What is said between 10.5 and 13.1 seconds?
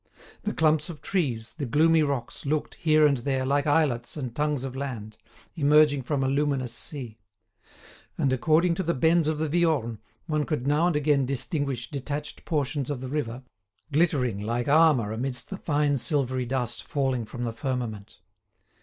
now and again distinguish detached portions of the